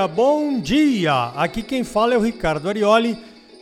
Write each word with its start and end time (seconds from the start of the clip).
dia, 0.00 0.08
bom 0.08 0.60
dia! 0.60 1.24
Aqui 1.36 1.62
quem 1.62 1.84
fala 1.84 2.14
é 2.14 2.16
o 2.16 2.22
Ricardo 2.22 2.68
Arioli. 2.68 3.18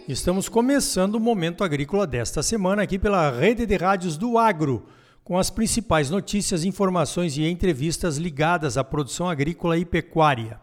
Estamos 0.07 0.49
começando 0.49 1.17
o 1.17 1.21
Momento 1.21 1.65
Agrícola 1.65 2.07
desta 2.07 2.45
semana 2.45 2.83
aqui 2.83 2.97
pela 2.97 3.29
Rede 3.31 3.67
de 3.67 3.77
Rádios 3.77 4.17
do 4.17 4.39
Agro, 4.39 4.87
com 5.25 5.37
as 5.37 5.51
principais 5.51 6.11
notícias, 6.11 6.65
informações 6.65 7.37
e 7.37 7.45
entrevistas 7.45 8.19
ligadas 8.19 8.79
à 8.79 8.85
produção 8.85 9.29
agrícola 9.29 9.77
e 9.77 9.85
pecuária. 9.85 10.61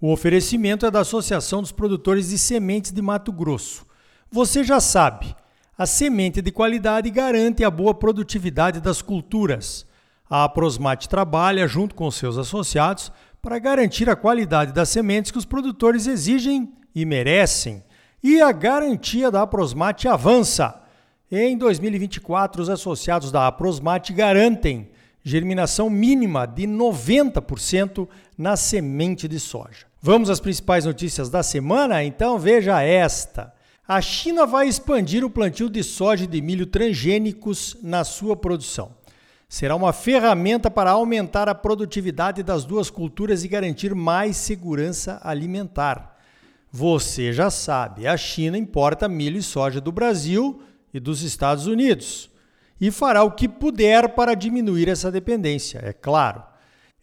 O 0.00 0.10
oferecimento 0.10 0.84
é 0.84 0.90
da 0.90 1.00
Associação 1.00 1.60
dos 1.60 1.70
Produtores 1.70 2.30
de 2.30 2.38
Sementes 2.38 2.90
de 2.90 3.00
Mato 3.00 3.30
Grosso. 3.30 3.86
Você 4.32 4.64
já 4.64 4.80
sabe, 4.80 5.34
a 5.78 5.86
semente 5.86 6.42
de 6.42 6.50
qualidade 6.50 7.08
garante 7.08 7.62
a 7.62 7.70
boa 7.70 7.94
produtividade 7.94 8.80
das 8.80 9.00
culturas. 9.00 9.86
A 10.28 10.48
Prosmate 10.48 11.08
trabalha, 11.08 11.68
junto 11.68 11.94
com 11.94 12.10
seus 12.10 12.36
associados, 12.36 13.12
para 13.44 13.58
garantir 13.58 14.08
a 14.08 14.16
qualidade 14.16 14.72
das 14.72 14.88
sementes 14.88 15.30
que 15.30 15.36
os 15.36 15.44
produtores 15.44 16.06
exigem 16.06 16.72
e 16.94 17.04
merecem. 17.04 17.84
E 18.22 18.40
a 18.40 18.50
garantia 18.50 19.30
da 19.30 19.42
Aprosmate 19.42 20.08
avança. 20.08 20.82
Em 21.30 21.54
2024, 21.58 22.62
os 22.62 22.70
associados 22.70 23.30
da 23.30 23.46
Aprosmate 23.46 24.14
garantem 24.14 24.88
germinação 25.22 25.90
mínima 25.90 26.46
de 26.46 26.66
90% 26.66 28.08
na 28.36 28.56
semente 28.56 29.28
de 29.28 29.38
soja. 29.38 29.84
Vamos 30.00 30.30
às 30.30 30.40
principais 30.40 30.86
notícias 30.86 31.28
da 31.28 31.42
semana? 31.42 32.02
Então 32.02 32.38
veja 32.38 32.80
esta. 32.80 33.52
A 33.86 34.00
China 34.00 34.46
vai 34.46 34.68
expandir 34.68 35.22
o 35.22 35.28
plantio 35.28 35.68
de 35.68 35.82
soja 35.82 36.24
e 36.24 36.26
de 36.26 36.40
milho 36.40 36.64
transgênicos 36.64 37.76
na 37.82 38.04
sua 38.04 38.34
produção 38.34 39.03
será 39.54 39.76
uma 39.76 39.92
ferramenta 39.92 40.68
para 40.68 40.90
aumentar 40.90 41.48
a 41.48 41.54
produtividade 41.54 42.42
das 42.42 42.64
duas 42.64 42.90
culturas 42.90 43.44
e 43.44 43.48
garantir 43.48 43.94
mais 43.94 44.36
segurança 44.36 45.20
alimentar. 45.22 46.18
Você 46.72 47.32
já 47.32 47.48
sabe, 47.50 48.04
a 48.04 48.16
China 48.16 48.58
importa 48.58 49.08
milho 49.08 49.38
e 49.38 49.42
soja 49.44 49.80
do 49.80 49.92
Brasil 49.92 50.60
e 50.92 50.98
dos 50.98 51.22
Estados 51.22 51.68
Unidos 51.68 52.28
e 52.80 52.90
fará 52.90 53.22
o 53.22 53.30
que 53.30 53.48
puder 53.48 54.08
para 54.16 54.34
diminuir 54.34 54.88
essa 54.88 55.08
dependência, 55.08 55.78
é 55.84 55.92
claro. 55.92 56.42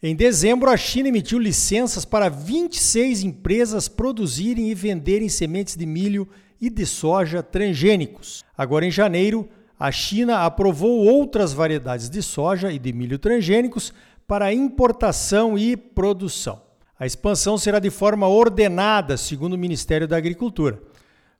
Em 0.02 0.14
dezembro, 0.14 0.68
a 0.68 0.76
China 0.76 1.08
emitiu 1.08 1.38
licenças 1.38 2.04
para 2.04 2.28
26 2.28 3.22
empresas 3.22 3.88
produzirem 3.88 4.70
e 4.70 4.74
venderem 4.74 5.30
sementes 5.30 5.74
de 5.74 5.86
milho 5.86 6.28
e 6.60 6.68
de 6.68 6.84
soja 6.84 7.42
transgênicos. 7.42 8.44
Agora, 8.54 8.84
em 8.84 8.90
janeiro, 8.90 9.48
a 9.82 9.90
China 9.90 10.44
aprovou 10.44 11.04
outras 11.04 11.52
variedades 11.52 12.08
de 12.08 12.22
soja 12.22 12.70
e 12.70 12.78
de 12.78 12.92
milho 12.92 13.18
transgênicos 13.18 13.92
para 14.28 14.54
importação 14.54 15.58
e 15.58 15.76
produção. 15.76 16.62
A 16.96 17.04
expansão 17.04 17.58
será 17.58 17.80
de 17.80 17.90
forma 17.90 18.28
ordenada, 18.28 19.16
segundo 19.16 19.54
o 19.54 19.58
Ministério 19.58 20.06
da 20.06 20.16
Agricultura. 20.16 20.80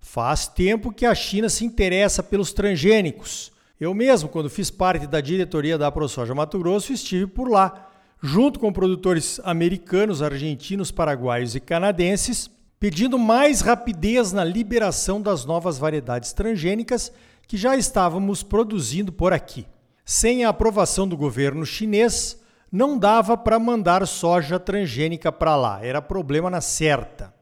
Faz 0.00 0.48
tempo 0.48 0.90
que 0.90 1.06
a 1.06 1.14
China 1.14 1.48
se 1.48 1.64
interessa 1.64 2.20
pelos 2.20 2.52
transgênicos. 2.52 3.52
Eu 3.78 3.94
mesmo, 3.94 4.28
quando 4.28 4.50
fiz 4.50 4.72
parte 4.72 5.06
da 5.06 5.20
diretoria 5.20 5.78
da 5.78 5.92
ProSoja 5.92 6.34
Mato 6.34 6.58
Grosso, 6.58 6.92
estive 6.92 7.28
por 7.28 7.48
lá, 7.48 7.90
junto 8.20 8.58
com 8.58 8.72
produtores 8.72 9.40
americanos, 9.44 10.20
argentinos, 10.20 10.90
paraguaios 10.90 11.54
e 11.54 11.60
canadenses, 11.60 12.50
pedindo 12.80 13.16
mais 13.20 13.60
rapidez 13.60 14.32
na 14.32 14.42
liberação 14.42 15.22
das 15.22 15.44
novas 15.44 15.78
variedades 15.78 16.32
transgênicas 16.32 17.12
que 17.46 17.56
já 17.56 17.76
estávamos 17.76 18.42
produzindo 18.42 19.12
por 19.12 19.32
aqui. 19.32 19.66
Sem 20.04 20.44
a 20.44 20.48
aprovação 20.48 21.06
do 21.06 21.16
governo 21.16 21.64
chinês, 21.64 22.40
não 22.70 22.98
dava 22.98 23.36
para 23.36 23.58
mandar 23.58 24.06
soja 24.06 24.58
transgênica 24.58 25.30
para 25.30 25.54
lá, 25.54 25.84
era 25.84 26.00
problema 26.00 26.48
na 26.48 26.60
certa. 26.60 27.32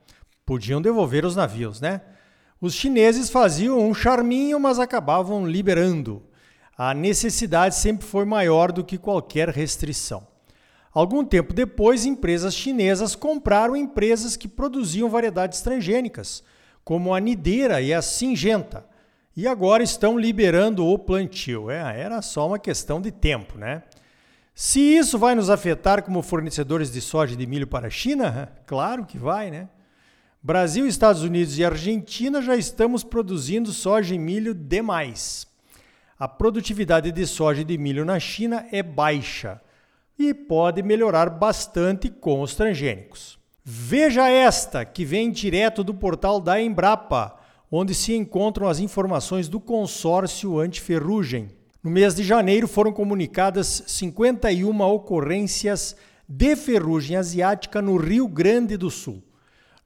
Podiam 0.44 0.82
devolver 0.82 1.24
os 1.24 1.36
navios, 1.36 1.80
né? 1.80 2.00
Os 2.60 2.74
chineses 2.74 3.30
faziam 3.30 3.78
um 3.78 3.94
charminho, 3.94 4.58
mas 4.58 4.78
acabavam 4.78 5.46
liberando. 5.46 6.22
A 6.76 6.92
necessidade 6.92 7.76
sempre 7.76 8.06
foi 8.06 8.24
maior 8.24 8.72
do 8.72 8.84
que 8.84 8.98
qualquer 8.98 9.48
restrição. 9.48 10.26
Algum 10.92 11.24
tempo 11.24 11.54
depois, 11.54 12.04
empresas 12.04 12.54
chinesas 12.54 13.14
compraram 13.14 13.76
empresas 13.76 14.36
que 14.36 14.48
produziam 14.48 15.08
variedades 15.08 15.60
transgênicas, 15.60 16.42
como 16.84 17.14
a 17.14 17.20
Nideira 17.20 17.80
e 17.80 17.94
a 17.94 18.02
Singenta, 18.02 18.84
e 19.36 19.46
agora 19.46 19.82
estão 19.82 20.18
liberando 20.18 20.86
o 20.86 20.98
plantio. 20.98 21.70
É, 21.70 22.00
era 22.00 22.20
só 22.22 22.46
uma 22.46 22.58
questão 22.58 23.00
de 23.00 23.10
tempo, 23.10 23.58
né? 23.58 23.82
Se 24.54 24.80
isso 24.80 25.18
vai 25.18 25.34
nos 25.34 25.48
afetar 25.48 26.02
como 26.02 26.22
fornecedores 26.22 26.92
de 26.92 27.00
soja 27.00 27.34
e 27.34 27.36
de 27.36 27.46
milho 27.46 27.66
para 27.66 27.86
a 27.86 27.90
China, 27.90 28.52
claro 28.66 29.06
que 29.06 29.16
vai, 29.16 29.50
né? 29.50 29.68
Brasil, 30.42 30.86
Estados 30.86 31.22
Unidos 31.22 31.58
e 31.58 31.64
Argentina 31.64 32.42
já 32.42 32.56
estamos 32.56 33.04
produzindo 33.04 33.72
soja 33.72 34.14
e 34.14 34.18
milho 34.18 34.54
demais. 34.54 35.46
A 36.18 36.28
produtividade 36.28 37.12
de 37.12 37.26
soja 37.26 37.62
e 37.62 37.64
de 37.64 37.78
milho 37.78 38.04
na 38.04 38.18
China 38.18 38.66
é 38.70 38.82
baixa 38.82 39.60
e 40.18 40.34
pode 40.34 40.82
melhorar 40.82 41.30
bastante 41.30 42.10
com 42.10 42.42
os 42.42 42.54
transgênicos. 42.54 43.38
Veja 43.64 44.28
esta 44.28 44.84
que 44.84 45.04
vem 45.04 45.30
direto 45.30 45.82
do 45.82 45.94
portal 45.94 46.40
da 46.40 46.60
Embrapa 46.60 47.39
onde 47.70 47.94
se 47.94 48.14
encontram 48.14 48.66
as 48.66 48.80
informações 48.80 49.48
do 49.48 49.60
consórcio 49.60 50.58
antiferrugem. 50.58 51.50
No 51.82 51.90
mês 51.90 52.14
de 52.14 52.24
janeiro 52.24 52.66
foram 52.66 52.92
comunicadas 52.92 53.84
51 53.86 54.80
ocorrências 54.80 55.94
de 56.28 56.56
ferrugem 56.56 57.16
asiática 57.16 57.80
no 57.80 57.96
Rio 57.96 58.26
Grande 58.26 58.76
do 58.76 58.90
Sul. 58.90 59.22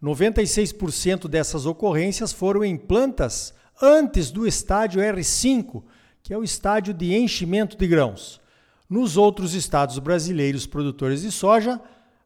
96% 0.03 1.29
dessas 1.29 1.67
ocorrências 1.67 2.33
foram 2.33 2.65
em 2.65 2.77
plantas 2.77 3.55
antes 3.81 4.31
do 4.31 4.47
estádio 4.47 5.01
R5, 5.01 5.83
que 6.23 6.33
é 6.33 6.39
o 6.39 6.45
estádio 6.45 6.93
de 6.93 7.15
enchimento 7.15 7.77
de 7.77 7.87
grãos. 7.87 8.41
Nos 8.89 9.17
outros 9.17 9.55
estados 9.55 9.99
brasileiros 9.99 10.67
produtores 10.67 11.23
de 11.23 11.31
soja, 11.31 11.81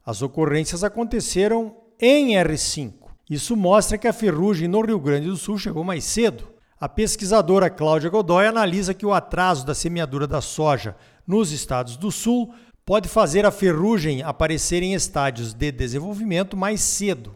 as 0.05 0.21
ocorrências 0.21 0.83
aconteceram 0.83 1.75
em 1.99 2.35
R5. 2.35 2.98
Isso 3.29 3.55
mostra 3.55 3.97
que 3.97 4.07
a 4.07 4.13
ferrugem 4.13 4.67
no 4.67 4.81
Rio 4.81 4.99
Grande 4.99 5.27
do 5.27 5.37
Sul 5.37 5.57
chegou 5.57 5.83
mais 5.83 6.03
cedo. 6.03 6.47
A 6.79 6.89
pesquisadora 6.89 7.69
Cláudia 7.69 8.09
Godoy 8.09 8.47
analisa 8.47 8.93
que 8.93 9.05
o 9.05 9.13
atraso 9.13 9.65
da 9.65 9.75
semeadura 9.75 10.25
da 10.25 10.41
soja 10.41 10.95
nos 11.27 11.51
estados 11.51 11.95
do 11.95 12.11
Sul 12.11 12.51
pode 12.83 13.07
fazer 13.07 13.45
a 13.45 13.51
ferrugem 13.51 14.23
aparecer 14.23 14.81
em 14.81 14.95
estádios 14.95 15.53
de 15.53 15.71
desenvolvimento 15.71 16.57
mais 16.57 16.81
cedo. 16.81 17.35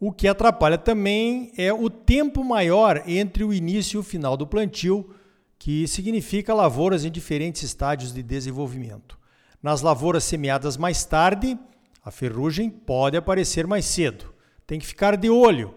O 0.00 0.10
que 0.10 0.26
atrapalha 0.26 0.78
também 0.78 1.52
é 1.58 1.72
o 1.72 1.90
tempo 1.90 2.42
maior 2.42 3.02
entre 3.06 3.44
o 3.44 3.52
início 3.52 3.98
e 3.98 4.00
o 4.00 4.02
final 4.02 4.36
do 4.36 4.46
plantio, 4.46 5.14
que 5.58 5.86
significa 5.86 6.54
lavouras 6.54 7.04
em 7.04 7.10
diferentes 7.10 7.62
estádios 7.62 8.14
de 8.14 8.22
desenvolvimento. 8.22 9.18
Nas 9.62 9.82
lavouras 9.82 10.24
semeadas 10.24 10.76
mais 10.78 11.04
tarde, 11.04 11.58
a 12.02 12.10
ferrugem 12.10 12.70
pode 12.70 13.16
aparecer 13.16 13.66
mais 13.66 13.84
cedo. 13.84 14.33
Tem 14.66 14.78
que 14.78 14.86
ficar 14.86 15.16
de 15.16 15.28
olho. 15.28 15.74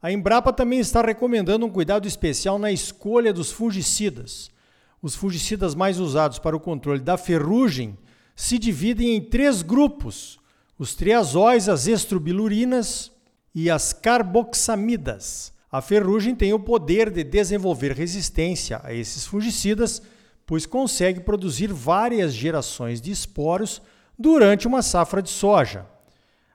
A 0.00 0.10
Embrapa 0.10 0.52
também 0.52 0.80
está 0.80 1.00
recomendando 1.00 1.64
um 1.64 1.70
cuidado 1.70 2.08
especial 2.08 2.58
na 2.58 2.72
escolha 2.72 3.32
dos 3.32 3.52
fungicidas. 3.52 4.50
Os 5.00 5.14
fungicidas 5.14 5.74
mais 5.74 6.00
usados 6.00 6.38
para 6.38 6.56
o 6.56 6.60
controle 6.60 7.00
da 7.00 7.16
ferrugem 7.16 7.96
se 8.34 8.58
dividem 8.58 9.14
em 9.14 9.20
três 9.20 9.62
grupos: 9.62 10.38
os 10.78 10.94
triazóis, 10.94 11.68
as 11.68 11.86
estrobilurinas 11.86 13.12
e 13.54 13.70
as 13.70 13.92
carboxamidas. 13.92 15.52
A 15.70 15.80
ferrugem 15.80 16.34
tem 16.34 16.52
o 16.52 16.60
poder 16.60 17.10
de 17.10 17.24
desenvolver 17.24 17.92
resistência 17.92 18.80
a 18.82 18.92
esses 18.92 19.24
fungicidas, 19.24 20.02
pois 20.46 20.66
consegue 20.66 21.20
produzir 21.20 21.72
várias 21.72 22.32
gerações 22.32 23.00
de 23.00 23.10
esporos 23.10 23.80
durante 24.18 24.66
uma 24.66 24.82
safra 24.82 25.22
de 25.22 25.30
soja. 25.30 25.86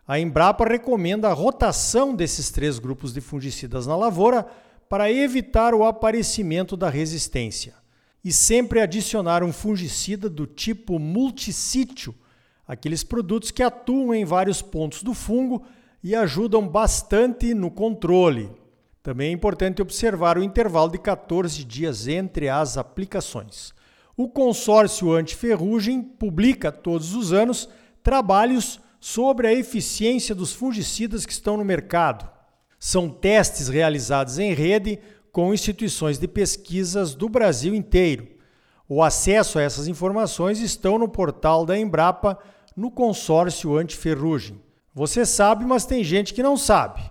A 0.08 0.18
Embrapa 0.18 0.66
recomenda 0.66 1.28
a 1.28 1.34
rotação 1.34 2.16
desses 2.16 2.50
três 2.50 2.80
grupos 2.80 3.12
de 3.12 3.20
fungicidas 3.20 3.86
na 3.86 3.96
lavoura 3.98 4.48
para 4.88 5.12
evitar 5.12 5.74
o 5.74 5.84
aparecimento 5.84 6.78
da 6.78 6.90
resistência. 6.90 7.74
E 8.24 8.32
sempre 8.32 8.80
adicionar 8.80 9.44
um 9.44 9.52
fungicida 9.52 10.30
do 10.30 10.48
tipo 10.48 10.98
multissítio, 10.98 12.16
aqueles 12.66 13.04
produtos 13.04 13.52
que 13.52 13.62
atuam 13.62 14.16
em 14.16 14.24
vários 14.24 14.62
pontos 14.62 15.04
do 15.04 15.14
fungo 15.14 15.64
e 16.02 16.16
ajudam 16.16 16.66
bastante 16.66 17.54
no 17.54 17.70
controle. 17.70 18.50
Também 19.04 19.30
é 19.30 19.34
importante 19.34 19.82
observar 19.82 20.38
o 20.38 20.44
intervalo 20.44 20.92
de 20.92 21.00
14 21.00 21.66
dias 21.66 22.08
entre 22.08 22.48
as 22.48 22.78
aplicações. 22.78 23.74
O 24.16 24.30
consórcio 24.30 25.12
antiferrugem 25.12 26.02
publica 26.02 26.72
todos 26.72 27.14
os 27.14 27.34
anos 27.34 27.68
trabalhos 28.02 28.80
sobre 29.00 29.48
a 29.48 29.54
eficiência 29.54 30.34
dos 30.34 30.54
fungicidas 30.54 31.26
que 31.26 31.32
estão 31.32 31.58
no 31.58 31.66
mercado. 31.66 32.30
São 32.80 33.10
testes 33.10 33.68
realizados 33.68 34.40
em 34.40 34.54
rede 34.54 35.00
com 35.32 35.54
instituições 35.54 36.18
de 36.18 36.28
pesquisas 36.28 37.16
do 37.16 37.30
Brasil 37.30 37.76
inteiro. 37.76 38.28
O 38.90 39.04
acesso 39.04 39.60
a 39.60 39.62
essas 39.62 39.88
informações 39.88 40.60
estão 40.60 40.98
no 40.98 41.10
portal 41.10 41.66
da 41.66 41.78
Embrapa 41.78 42.40
no 42.76 42.90
consórcio 42.90 43.76
antiferrugem. 43.78 44.62
Você 44.94 45.26
sabe, 45.26 45.66
mas 45.66 45.86
tem 45.86 46.04
gente 46.04 46.34
que 46.34 46.42
não 46.42 46.56
sabe. 46.56 47.02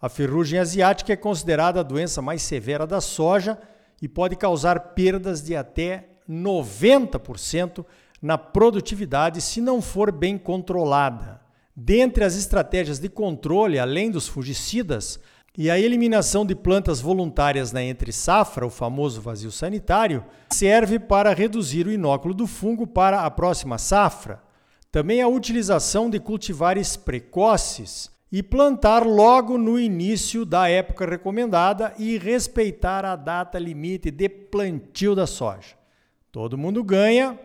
A 0.00 0.08
ferrugem 0.08 0.58
asiática 0.58 1.12
é 1.12 1.16
considerada 1.16 1.80
a 1.80 1.84
doença 1.84 2.22
mais 2.22 2.42
severa 2.42 2.86
da 2.86 3.00
soja 3.00 3.58
e 4.00 4.08
pode 4.08 4.36
causar 4.36 4.94
perdas 4.94 5.42
de 5.42 5.56
até 5.56 6.08
90% 6.28 7.84
na 8.20 8.36
produtividade 8.36 9.40
se 9.40 9.60
não 9.60 9.80
for 9.80 10.10
bem 10.10 10.36
controlada. 10.36 11.40
Dentre 11.74 12.24
as 12.24 12.36
estratégias 12.36 12.98
de 12.98 13.08
controle, 13.08 13.78
além 13.78 14.10
dos 14.10 14.26
fungicidas, 14.26 15.20
e 15.56 15.68
a 15.70 15.78
eliminação 15.78 16.46
de 16.46 16.54
plantas 16.54 17.00
voluntárias 17.00 17.72
na 17.72 17.82
entre-safra, 17.82 18.64
o 18.64 18.70
famoso 18.70 19.20
vazio 19.20 19.50
sanitário, 19.50 20.24
serve 20.50 21.00
para 21.00 21.34
reduzir 21.34 21.84
o 21.86 21.92
inóculo 21.92 22.32
do 22.32 22.46
fungo 22.46 22.86
para 22.86 23.22
a 23.22 23.30
próxima 23.30 23.76
safra. 23.76 24.40
Também 24.90 25.20
a 25.20 25.26
utilização 25.26 26.08
de 26.08 26.20
cultivares 26.20 26.96
precoces 26.96 28.08
e 28.30 28.40
plantar 28.40 29.04
logo 29.04 29.58
no 29.58 29.80
início 29.80 30.44
da 30.44 30.68
época 30.68 31.04
recomendada 31.04 31.92
e 31.98 32.18
respeitar 32.18 33.04
a 33.04 33.16
data 33.16 33.58
limite 33.58 34.12
de 34.12 34.28
plantio 34.28 35.14
da 35.14 35.26
soja. 35.26 35.74
Todo 36.30 36.58
mundo 36.58 36.84
ganha 36.84 37.36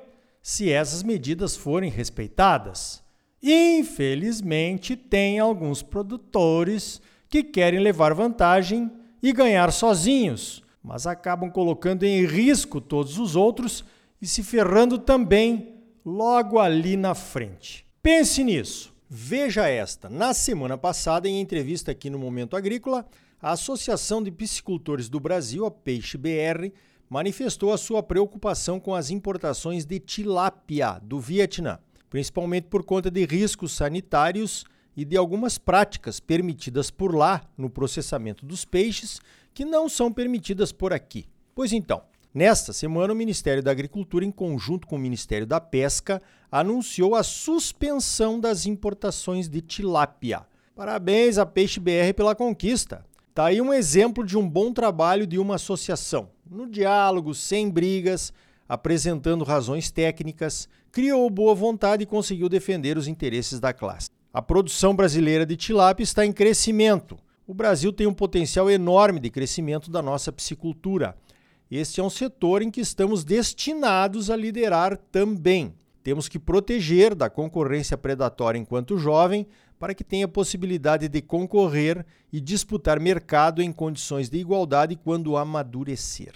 se 0.43 0.69
essas 0.69 1.01
medidas 1.01 1.55
forem 1.55 1.89
respeitadas. 1.89 3.01
Infelizmente, 3.41 4.97
tem 4.97 5.39
alguns 5.39 5.81
produtores 5.81 7.01
que 7.29 7.41
querem 7.41 7.79
levar 7.79 8.13
vantagem 8.13 8.91
e 9.21 9.31
ganhar 9.31 9.71
sozinhos, 9.71 10.61
mas 10.83 11.07
acabam 11.07 11.49
colocando 11.49 12.03
em 12.03 12.25
risco 12.25 12.81
todos 12.81 13.17
os 13.17 13.37
outros 13.37 13.85
e 14.21 14.27
se 14.27 14.43
ferrando 14.43 14.97
também 14.97 15.75
logo 16.05 16.59
ali 16.59 16.97
na 16.97 17.15
frente. 17.15 17.85
Pense 18.01 18.43
nisso. 18.43 18.93
Veja 19.09 19.67
esta. 19.67 20.09
Na 20.09 20.33
semana 20.33 20.77
passada, 20.77 21.29
em 21.29 21.39
entrevista 21.39 21.91
aqui 21.91 22.09
no 22.09 22.19
Momento 22.19 22.55
Agrícola, 22.55 23.05
a 23.41 23.51
Associação 23.51 24.21
de 24.21 24.31
Piscicultores 24.31 25.07
do 25.07 25.19
Brasil, 25.19 25.65
a 25.65 25.71
Peixe 25.71 26.17
BR, 26.17 26.71
manifestou 27.09 27.73
a 27.73 27.77
sua 27.77 28.01
preocupação 28.01 28.79
com 28.79 28.93
as 28.95 29.09
importações 29.09 29.85
de 29.85 29.99
tilápia 29.99 30.99
do 31.01 31.19
Vietnã, 31.19 31.79
principalmente 32.09 32.67
por 32.67 32.83
conta 32.83 33.09
de 33.09 33.25
riscos 33.25 33.73
sanitários 33.73 34.65
e 34.95 35.03
de 35.03 35.17
algumas 35.17 35.57
práticas 35.57 36.19
permitidas 36.19 36.91
por 36.91 37.15
lá 37.15 37.41
no 37.57 37.69
processamento 37.69 38.45
dos 38.45 38.65
peixes 38.65 39.19
que 39.53 39.65
não 39.65 39.89
são 39.89 40.11
permitidas 40.11 40.71
por 40.71 40.93
aqui. 40.93 41.25
Pois 41.55 41.71
então, 41.71 42.03
Nesta 42.33 42.73
semana, 42.73 43.13
o 43.13 43.15
Ministério 43.15 43.61
da 43.61 43.69
Agricultura, 43.69 44.25
em 44.25 44.31
conjunto 44.31 44.87
com 44.87 44.95
o 44.95 44.99
Ministério 44.99 45.45
da 45.45 45.61
Pesca, 45.61 46.19
anunciou 46.51 47.13
a 47.13 47.21
suspensão 47.21 48.39
das 48.39 48.65
importações 48.65 49.47
de 49.47 49.61
tilápia. 49.61 50.43
Parabéns 50.75 51.37
a 51.37 51.45
Peixe 51.45 51.79
BR 51.79 52.11
pela 52.15 52.33
conquista. 52.33 53.05
Tá 53.35 53.45
aí 53.45 53.61
um 53.61 53.71
exemplo 53.71 54.25
de 54.25 54.35
um 54.35 54.49
bom 54.49 54.73
trabalho 54.73 55.27
de 55.27 55.37
uma 55.37 55.55
associação. 55.55 56.29
No 56.53 56.67
diálogo, 56.67 57.33
sem 57.33 57.67
brigas, 57.67 58.31
apresentando 58.69 59.43
razões 59.43 59.89
técnicas, 59.89 60.69
criou 60.91 61.27
boa 61.27 61.55
vontade 61.55 62.03
e 62.03 62.05
conseguiu 62.05 62.47
defender 62.47 62.95
os 62.95 63.07
interesses 63.07 63.59
da 63.59 63.73
classe. 63.73 64.11
A 64.31 64.39
produção 64.39 64.95
brasileira 64.95 65.47
de 65.47 65.57
tilápia 65.57 66.03
está 66.03 66.23
em 66.23 66.31
crescimento. 66.31 67.17
O 67.47 67.55
Brasil 67.55 67.91
tem 67.91 68.05
um 68.05 68.13
potencial 68.13 68.69
enorme 68.69 69.19
de 69.19 69.31
crescimento 69.31 69.89
da 69.89 69.99
nossa 69.99 70.31
piscicultura. 70.31 71.17
Este 71.71 71.99
é 71.99 72.03
um 72.03 72.09
setor 72.09 72.61
em 72.61 72.69
que 72.69 72.81
estamos 72.81 73.23
destinados 73.23 74.29
a 74.29 74.35
liderar 74.35 74.95
também. 75.11 75.73
Temos 76.03 76.27
que 76.27 76.37
proteger 76.37 77.15
da 77.15 77.29
concorrência 77.29 77.97
predatória 77.97 78.59
enquanto 78.59 78.97
jovem, 78.97 79.47
para 79.79 79.93
que 79.93 80.03
tenha 80.03 80.27
possibilidade 80.27 81.07
de 81.07 81.21
concorrer 81.21 82.05
e 82.31 82.39
disputar 82.39 82.99
mercado 82.99 83.61
em 83.61 83.71
condições 83.71 84.29
de 84.29 84.37
igualdade 84.37 84.95
quando 84.95 85.37
amadurecer. 85.37 86.33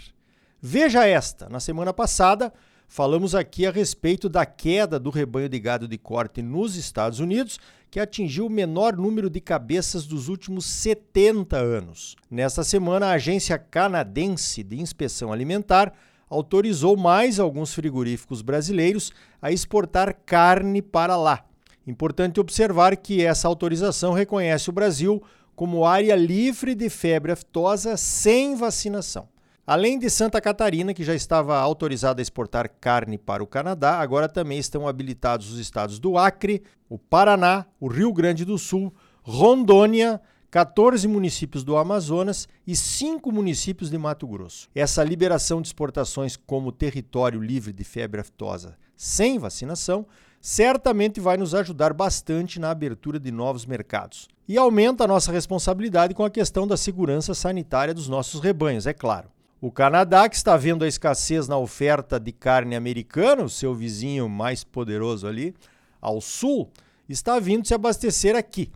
Veja 0.62 1.06
esta: 1.06 1.50
na 1.50 1.60
semana 1.60 1.94
passada, 1.94 2.54
falamos 2.88 3.36
aqui 3.36 3.66
a 3.66 3.72
respeito 3.72 4.30
da 4.30 4.46
queda 4.46 4.98
do 5.00 5.10
rebanho 5.10 5.50
de 5.50 5.60
gado 5.60 5.88
de 5.88 5.98
corte 5.98 6.42
nos 6.42 6.76
Estados 6.76 7.20
Unidos 7.20 7.60
que 7.90 8.00
atingiu 8.00 8.48
o 8.48 8.50
menor 8.50 8.98
número 8.98 9.30
de 9.30 9.40
cabeças 9.40 10.06
dos 10.06 10.28
últimos 10.28 10.66
70 10.66 11.58
anos. 11.58 12.16
Nesta 12.30 12.64
semana, 12.64 13.08
a 13.08 13.12
Agência 13.14 13.58
Canadense 13.58 14.62
de 14.62 14.80
Inspeção 14.80 15.32
Alimentar 15.32 15.94
autorizou 16.30 16.98
mais 16.98 17.40
alguns 17.40 17.74
frigoríficos 17.74 18.42
brasileiros 18.42 19.12
a 19.42 19.52
exportar 19.52 20.16
carne 20.26 20.82
para 20.82 21.16
lá. 21.16 21.46
Importante 21.86 22.40
observar 22.40 22.98
que 22.98 23.24
essa 23.24 23.48
autorização 23.48 24.14
reconhece 24.14 24.70
o 24.70 24.74
Brasil 24.74 25.24
como 25.56 25.86
área 25.86 26.16
livre 26.16 26.76
de 26.76 26.90
febre 26.90 27.32
aftosa 27.32 27.98
sem 27.98 28.56
vacinação. 28.56 29.28
Além 29.66 30.00
de 30.00 30.10
Santa 30.10 30.40
Catarina, 30.40 30.94
que 30.94 31.04
já 31.04 31.14
estava 31.14 31.58
autorizada 31.58 32.22
a 32.22 32.24
exportar 32.24 32.70
carne 32.80 33.18
para 33.18 33.44
o 33.44 33.48
Canadá, 33.48 34.00
agora 34.00 34.30
também 34.30 34.60
estão 34.60 34.88
habilitados 34.88 35.52
os 35.52 35.60
estados 35.60 36.00
do 36.00 36.18
Acre, 36.18 36.64
o 36.88 36.98
Paraná, 36.98 37.66
o 37.80 37.88
Rio 37.88 38.14
Grande 38.14 38.46
do 38.46 38.58
Sul, 38.58 38.94
Rondônia, 39.22 40.22
14 40.58 41.08
municípios 41.08 41.64
do 41.64 41.78
Amazonas 41.78 42.48
e 42.66 42.76
5 42.76 43.32
municípios 43.32 43.92
de 43.92 43.98
Mato 44.00 44.26
Grosso. 44.26 44.68
Essa 44.74 45.04
liberação 45.04 45.62
de 45.62 45.68
exportações 45.68 46.36
como 46.36 46.72
território 46.72 47.40
livre 47.40 47.72
de 47.72 47.84
febre 47.84 48.22
aftosa 48.22 48.76
sem 48.96 49.38
vacinação 49.38 50.08
certamente 50.42 51.20
vai 51.20 51.38
nos 51.38 51.54
ajudar 51.54 51.94
bastante 51.94 52.60
na 52.60 52.72
abertura 52.72 53.20
de 53.20 53.32
novos 53.32 53.68
mercados. 53.68 54.28
E 54.48 54.58
aumenta 54.58 55.04
a 55.04 55.08
nossa 55.08 55.32
responsabilidade 55.32 56.16
com 56.16 56.26
a 56.26 56.30
questão 56.32 56.66
da 56.66 56.76
segurança 56.76 57.36
sanitária 57.36 57.94
dos 57.94 58.10
nossos 58.10 58.42
rebanhos, 58.42 58.88
é 58.88 58.94
claro. 58.94 59.30
O 59.62 59.72
Canadá, 59.72 60.28
que 60.28 60.36
está 60.36 60.58
vendo 60.58 60.84
a 60.84 60.88
escassez 60.88 61.48
na 61.48 61.60
oferta 61.60 62.20
de 62.20 62.32
carne 62.32 62.76
americana, 62.76 63.44
o 63.44 63.50
seu 63.50 63.76
vizinho 63.76 64.28
mais 64.28 64.64
poderoso 64.64 65.28
ali, 65.28 65.54
ao 66.02 66.20
sul, 66.20 66.72
está 67.08 67.38
vindo 67.38 67.68
se 67.68 67.76
abastecer 67.76 68.36
aqui. 68.36 68.72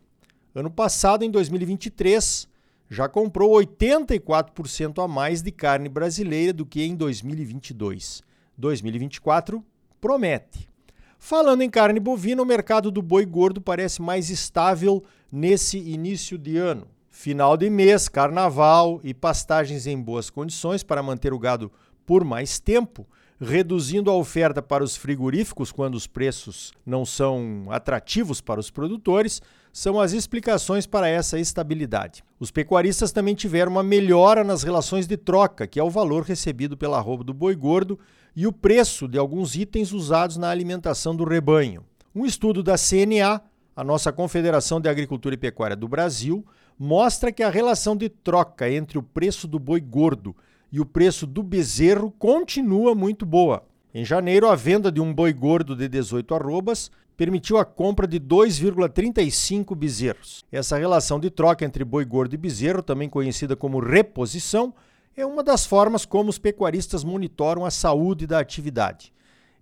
Ano 0.54 0.70
passado, 0.70 1.24
em 1.24 1.32
2023, 1.32 2.46
já 2.90 3.08
comprou 3.08 3.52
84% 3.52 5.02
a 5.02 5.08
mais 5.08 5.42
de 5.42 5.50
carne 5.50 5.88
brasileira 5.88 6.52
do 6.52 6.66
que 6.66 6.84
em 6.84 6.94
2022. 6.94 8.22
2024 8.58 9.64
promete. 10.02 10.70
Falando 11.18 11.62
em 11.62 11.70
carne 11.70 12.02
bovina, 12.02 12.42
o 12.42 12.46
mercado 12.46 12.92
do 12.92 13.02
boi 13.02 13.26
gordo 13.26 13.62
parece 13.62 14.02
mais 14.02 14.30
estável 14.30 15.02
nesse 15.32 15.78
início 15.78 16.38
de 16.38 16.58
ano. 16.58 16.86
Final 17.10 17.56
de 17.56 17.70
mês, 17.70 18.10
carnaval 18.10 19.00
e 19.06 19.14
pastagens 19.14 19.88
em 19.88 19.98
boas 20.02 20.30
condições 20.30 20.84
para 20.84 21.02
manter 21.02 21.32
o 21.32 21.40
gado 21.40 21.72
por 22.06 22.26
mais 22.26 22.60
tempo, 22.60 23.08
reduzindo 23.42 24.12
a 24.12 24.16
oferta 24.16 24.62
para 24.62 24.84
os 24.84 24.96
frigoríficos 24.96 25.72
quando 25.72 25.96
os 25.96 26.06
preços 26.06 26.72
não 26.86 27.04
são 27.04 27.66
atrativos 27.72 28.40
para 28.40 28.60
os 28.60 28.70
produtores, 28.70 29.42
são 29.74 30.00
as 30.00 30.12
explicações 30.12 30.86
para 30.86 31.08
essa 31.08 31.40
estabilidade. 31.40 32.24
Os 32.40 32.52
pecuaristas 32.52 33.12
também 33.12 33.34
tiveram 33.34 33.72
uma 33.72 33.82
melhora 33.82 34.44
nas 34.44 34.62
relações 34.62 35.08
de 35.08 35.18
troca, 35.18 35.66
que 35.66 35.80
é 35.80 35.84
o 35.84 35.90
valor 35.90 36.22
recebido 36.22 36.78
pela 36.78 37.00
roupa 37.00 37.24
do 37.24 37.34
boi 37.34 37.56
gordo 37.56 37.98
e 38.36 38.46
o 38.46 38.54
preço 38.54 39.08
de 39.08 39.18
alguns 39.18 39.56
itens 39.56 39.92
usados 39.92 40.38
na 40.38 40.50
alimentação 40.50 41.16
do 41.16 41.24
rebanho. 41.24 41.84
Um 42.14 42.28
estudo 42.28 42.62
da 42.62 42.76
CNA, 42.78 43.42
a 43.76 43.84
nossa 43.84 44.12
Confederação 44.12 44.80
de 44.80 44.88
Agricultura 44.88 45.34
e 45.34 45.38
Pecuária 45.38 45.76
do 45.76 45.88
Brasil, 45.88 46.46
mostra 46.78 47.32
que 47.32 47.42
a 47.42 47.50
relação 47.50 47.96
de 47.96 48.08
troca 48.08 48.70
entre 48.70 49.00
o 49.00 49.04
preço 49.04 49.48
do 49.48 49.58
boi 49.58 49.80
gordo 49.80 50.36
e 50.72 50.80
o 50.80 50.86
preço 50.86 51.28
do 51.28 51.44
bezerro 51.44 52.12
continua 52.12 52.96
muito 52.96 53.26
boa. 53.26 53.64
Em 53.94 54.06
janeiro, 54.06 54.48
a 54.48 54.56
venda 54.56 54.92
de 54.92 55.02
um 55.02 55.14
boi 55.14 55.34
gordo 55.34 55.76
de 55.76 55.88
18 55.88 56.34
arrobas 56.34 56.90
permitiu 57.18 57.58
a 57.58 57.66
compra 57.66 58.08
de 58.08 58.20
2,35 58.20 59.76
bezerros. 59.76 60.46
Essa 60.52 60.78
relação 60.78 61.20
de 61.20 61.30
troca 61.30 61.66
entre 61.66 61.84
boi 61.84 62.06
gordo 62.06 62.34
e 62.34 62.38
bezerro, 62.38 62.82
também 62.82 63.10
conhecida 63.10 63.56
como 63.56 63.80
reposição, 63.80 64.74
é 65.16 65.26
uma 65.26 65.44
das 65.44 65.66
formas 65.66 66.06
como 66.06 66.30
os 66.30 66.40
pecuaristas 66.40 67.04
monitoram 67.04 67.66
a 67.66 67.70
saúde 67.70 68.26
da 68.26 68.40
atividade. 68.40 69.14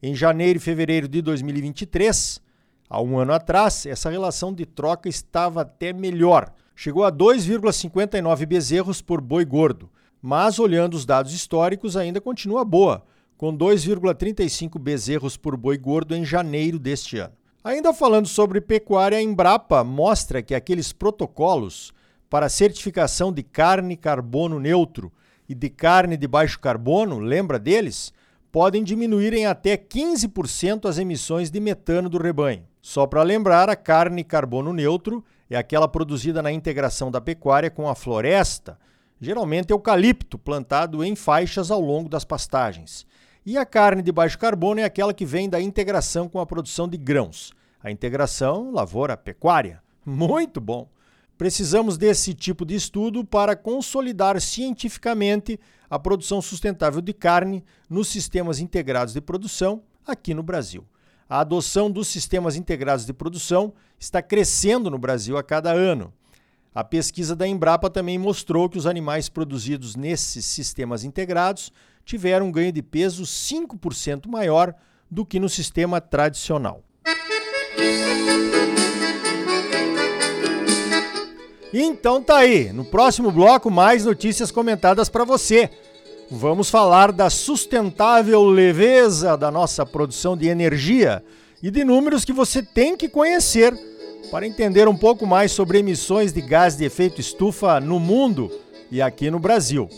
Em 0.02 0.16
janeiro 0.16 0.58
e 0.58 0.62
fevereiro 0.62 1.08
de 1.08 1.22
2023, 1.22 2.40
há 2.88 3.02
um 3.02 3.18
ano 3.18 3.34
atrás, 3.34 3.86
essa 3.86 4.10
relação 4.10 4.54
de 4.54 4.66
troca 4.66 5.10
estava 5.10 5.64
até 5.64 5.92
melhor, 5.92 6.54
chegou 6.76 7.04
a 7.04 7.12
2,59 7.12 8.46
bezerros 8.46 9.02
por 9.02 9.20
boi 9.20 9.44
gordo, 9.44 9.90
mas 10.22 10.60
olhando 10.60 10.96
os 10.96 11.06
dados 11.06 11.34
históricos 11.34 11.96
ainda 11.96 12.20
continua 12.20 12.66
boa, 12.66 13.04
com 13.38 13.56
2,35 13.56 14.78
bezerros 14.78 15.38
por 15.38 15.56
boi 15.56 15.78
gordo 15.78 16.16
em 16.16 16.26
janeiro 16.26 16.78
deste 16.78 17.18
ano. 17.18 17.34
Ainda 17.64 17.94
falando 17.94 18.28
sobre 18.28 18.62
pecuária, 18.62 19.18
a 19.18 19.22
Embrapa 19.22 19.84
mostra 19.84 20.42
que 20.42 20.56
aqueles 20.56 20.92
protocolos 20.94 21.94
para 22.30 22.48
certificação 22.48 23.34
de 23.34 23.44
carne 23.44 23.98
carbono 23.98 24.60
neutro 24.60 25.12
e 25.48 25.56
de 25.56 25.70
carne 25.70 26.16
de 26.16 26.28
baixo 26.28 26.60
carbono, 26.60 27.20
lembra 27.20 27.58
deles? 27.58 28.14
Podem 28.52 28.84
diminuir 28.84 29.34
em 29.34 29.46
até 29.46 29.76
15% 29.76 30.88
as 30.88 30.98
emissões 30.98 31.50
de 31.50 31.60
metano 31.60 32.08
do 32.08 32.18
rebanho. 32.18 32.64
Só 32.82 33.06
para 33.08 33.24
lembrar, 33.24 33.70
a 33.70 33.76
carne 33.76 34.24
carbono 34.24 34.72
neutro 34.72 35.24
é 35.50 35.58
aquela 35.58 35.88
produzida 35.88 36.42
na 36.42 36.52
integração 36.52 37.10
da 37.10 37.20
pecuária 37.20 37.70
com 37.70 37.90
a 37.90 37.96
floresta, 37.96 38.78
geralmente 39.20 39.72
eucalipto, 39.72 40.38
plantado 40.38 41.04
em 41.04 41.16
faixas 41.16 41.72
ao 41.72 41.82
longo 41.82 42.10
das 42.10 42.24
pastagens. 42.24 43.06
E 43.46 43.58
a 43.58 43.66
carne 43.66 44.02
de 44.02 44.12
baixo 44.12 44.38
carbono 44.38 44.80
é 44.80 44.84
aquela 44.84 45.14
que 45.14 45.26
vem 45.26 45.50
da 45.50 45.62
integração 45.62 46.30
com 46.30 46.40
a 46.40 46.46
produção 46.46 46.88
de 46.88 46.98
grãos. 46.98 47.52
A 47.82 47.90
integração 47.90 48.72
lavoura-pecuária. 48.72 49.82
Muito 50.06 50.60
bom! 50.62 50.90
Precisamos 51.38 51.98
desse 51.98 52.34
tipo 52.34 52.66
de 52.66 52.76
estudo 52.76 53.24
para 53.24 53.56
consolidar 53.56 54.40
cientificamente 54.42 55.58
a 55.90 55.98
produção 55.98 56.42
sustentável 56.42 57.02
de 57.02 57.14
carne 57.14 57.64
nos 57.90 58.10
sistemas 58.10 58.60
integrados 58.60 59.14
de 59.14 59.22
produção 59.22 59.82
aqui 60.06 60.34
no 60.34 60.44
Brasil. 60.44 60.86
A 61.30 61.40
adoção 61.40 61.90
dos 61.90 62.08
sistemas 62.08 62.56
integrados 62.56 63.06
de 63.06 63.14
produção 63.14 63.74
está 63.98 64.22
crescendo 64.22 64.90
no 64.90 64.98
Brasil 64.98 65.38
a 65.38 65.44
cada 65.44 65.72
ano. 65.72 66.14
A 66.74 66.84
pesquisa 66.84 67.36
da 67.36 67.48
Embrapa 67.48 67.90
também 67.90 68.20
mostrou 68.20 68.70
que 68.70 68.78
os 68.78 68.86
animais 68.86 69.28
produzidos 69.28 69.96
nesses 69.96 70.46
sistemas 70.46 71.04
integrados 71.04 71.72
tiveram 72.06 72.48
um 72.48 72.52
ganho 72.52 72.72
de 72.72 72.82
peso 72.82 73.24
5% 73.24 74.28
maior 74.28 74.76
do 75.10 75.26
que 75.26 75.40
no 75.40 75.50
sistema 75.50 76.00
tradicional. 76.00 76.84
Então 81.74 82.22
tá 82.22 82.38
aí, 82.38 82.72
no 82.72 82.86
próximo 82.86 83.32
bloco 83.32 83.70
mais 83.70 84.06
notícias 84.06 84.52
comentadas 84.52 85.10
para 85.10 85.24
você. 85.24 85.70
Vamos 86.32 86.70
falar 86.70 87.12
da 87.12 87.30
sustentável 87.30 88.44
leveza 88.46 89.36
da 89.36 89.50
nossa 89.50 89.84
produção 89.86 90.38
de 90.38 90.48
energia 90.48 91.24
e 91.62 91.72
de 91.72 91.84
números 91.84 92.24
que 92.24 92.34
você 92.34 92.62
tem 92.62 92.96
que 92.96 93.10
conhecer 93.10 93.74
para 94.32 94.46
entender 94.46 94.88
um 94.88 94.96
pouco 94.96 95.26
mais 95.26 95.52
sobre 95.52 95.80
emissões 95.80 96.32
de 96.32 96.42
gás 96.42 96.76
de 96.76 96.86
efeito 96.86 97.20
estufa 97.20 97.80
no 97.80 98.00
mundo 98.00 98.52
e 98.92 99.02
aqui 99.02 99.30
no 99.32 99.40
Brasil. 99.40 99.90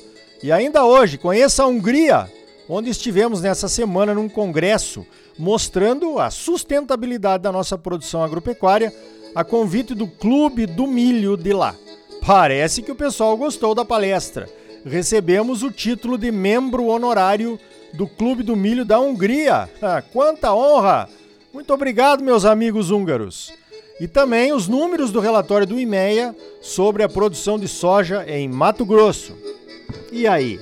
E 0.41 0.51
ainda 0.51 0.85
hoje, 0.85 1.17
conheça 1.17 1.63
a 1.63 1.67
Hungria, 1.67 2.31
onde 2.67 2.89
estivemos 2.89 3.41
nessa 3.41 3.67
semana 3.67 4.13
num 4.13 4.29
congresso 4.29 5.05
mostrando 5.37 6.19
a 6.19 6.29
sustentabilidade 6.29 7.43
da 7.43 7.51
nossa 7.51 7.77
produção 7.77 8.23
agropecuária 8.23 8.93
a 9.33 9.43
convite 9.43 9.95
do 9.95 10.07
Clube 10.07 10.65
do 10.65 10.85
Milho 10.85 11.37
de 11.37 11.53
lá. 11.53 11.75
Parece 12.25 12.81
que 12.81 12.91
o 12.91 12.95
pessoal 12.95 13.35
gostou 13.37 13.73
da 13.73 13.83
palestra. 13.83 14.47
Recebemos 14.85 15.63
o 15.63 15.71
título 15.71 16.17
de 16.17 16.31
membro 16.31 16.85
honorário 16.87 17.59
do 17.93 18.07
Clube 18.07 18.43
do 18.43 18.55
Milho 18.55 18.85
da 18.85 18.99
Hungria. 18.99 19.69
Ah, 19.81 20.01
quanta 20.01 20.53
honra! 20.53 21.09
Muito 21.53 21.73
obrigado, 21.73 22.23
meus 22.23 22.45
amigos 22.45 22.91
húngaros. 22.91 23.51
E 24.01 24.07
também 24.07 24.51
os 24.51 24.67
números 24.67 25.11
do 25.11 25.19
relatório 25.19 25.67
do 25.67 25.79
IMEA 25.79 26.35
sobre 26.59 27.03
a 27.03 27.07
produção 27.07 27.59
de 27.59 27.67
soja 27.67 28.25
em 28.27 28.49
Mato 28.49 28.83
Grosso. 28.83 29.37
E 30.11 30.25
aí, 30.25 30.59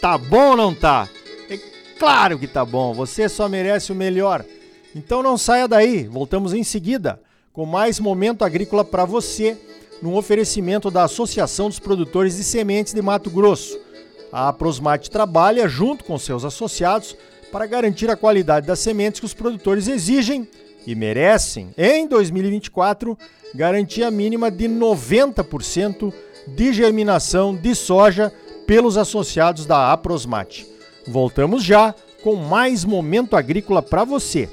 tá 0.00 0.16
bom 0.16 0.52
ou 0.52 0.56
não 0.56 0.74
tá? 0.74 1.06
É 1.50 1.58
claro 1.98 2.38
que 2.38 2.46
tá 2.46 2.64
bom, 2.64 2.94
você 2.94 3.28
só 3.28 3.50
merece 3.50 3.92
o 3.92 3.94
melhor. 3.94 4.42
Então 4.96 5.22
não 5.22 5.36
saia 5.36 5.68
daí, 5.68 6.04
voltamos 6.04 6.54
em 6.54 6.64
seguida 6.64 7.20
com 7.52 7.66
mais 7.66 8.00
momento 8.00 8.46
agrícola 8.46 8.82
para 8.82 9.04
você, 9.04 9.58
num 10.00 10.16
oferecimento 10.16 10.90
da 10.90 11.04
Associação 11.04 11.68
dos 11.68 11.78
Produtores 11.78 12.38
de 12.38 12.44
Sementes 12.44 12.94
de 12.94 13.02
Mato 13.02 13.28
Grosso. 13.28 13.78
A 14.32 14.50
Prosmate 14.54 15.10
trabalha 15.10 15.68
junto 15.68 16.02
com 16.02 16.18
seus 16.18 16.46
associados 16.46 17.14
para 17.52 17.66
garantir 17.66 18.08
a 18.08 18.16
qualidade 18.16 18.66
das 18.66 18.78
sementes 18.78 19.20
que 19.20 19.26
os 19.26 19.34
produtores 19.34 19.86
exigem 19.86 20.48
e 20.86 20.94
merecem. 20.94 21.70
Em 21.76 22.06
2024, 22.06 23.16
garantia 23.54 24.10
mínima 24.10 24.50
de 24.50 24.68
90% 24.68 26.12
de 26.46 26.72
germinação 26.72 27.54
de 27.54 27.74
soja 27.74 28.32
pelos 28.66 28.96
associados 28.96 29.66
da 29.66 29.92
Aprosmate. 29.92 30.66
Voltamos 31.06 31.64
já 31.64 31.94
com 32.22 32.36
mais 32.36 32.84
momento 32.84 33.36
agrícola 33.36 33.82
para 33.82 34.04
você. 34.04 34.48